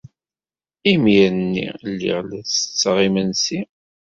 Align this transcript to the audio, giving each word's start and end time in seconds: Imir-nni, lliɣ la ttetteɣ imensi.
Imir-nni, 0.91 1.67
lliɣ 1.89 2.19
la 2.29 2.39
ttetteɣ 2.43 2.97
imensi. 3.07 3.61